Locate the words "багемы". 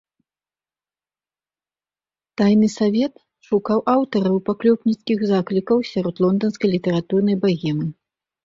7.47-7.85